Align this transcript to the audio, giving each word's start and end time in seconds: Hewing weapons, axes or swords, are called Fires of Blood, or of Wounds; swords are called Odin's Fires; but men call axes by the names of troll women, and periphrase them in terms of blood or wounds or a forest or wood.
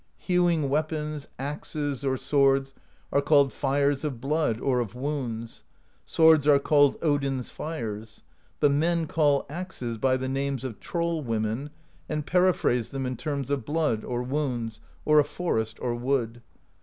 Hewing 0.17 0.67
weapons, 0.67 1.27
axes 1.37 2.03
or 2.03 2.17
swords, 2.17 2.73
are 3.11 3.21
called 3.21 3.53
Fires 3.53 4.03
of 4.03 4.19
Blood, 4.19 4.59
or 4.59 4.79
of 4.79 4.95
Wounds; 4.95 5.63
swords 6.05 6.47
are 6.47 6.57
called 6.57 6.97
Odin's 7.03 7.51
Fires; 7.51 8.23
but 8.59 8.71
men 8.71 9.05
call 9.05 9.45
axes 9.47 9.99
by 9.99 10.17
the 10.17 10.27
names 10.27 10.63
of 10.63 10.79
troll 10.79 11.21
women, 11.21 11.69
and 12.09 12.25
periphrase 12.25 12.89
them 12.89 13.05
in 13.05 13.15
terms 13.15 13.51
of 13.51 13.63
blood 13.63 14.03
or 14.03 14.23
wounds 14.23 14.79
or 15.05 15.19
a 15.19 15.23
forest 15.23 15.77
or 15.79 15.93
wood. 15.93 16.41